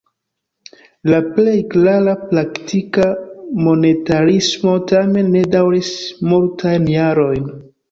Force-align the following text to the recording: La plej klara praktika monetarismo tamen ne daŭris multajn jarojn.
La 1.11 1.17
plej 1.35 1.53
klara 1.73 2.15
praktika 2.31 3.05
monetarismo 3.67 4.75
tamen 4.95 5.31
ne 5.37 5.47
daŭris 5.59 5.95
multajn 6.33 6.93
jarojn. 6.99 7.49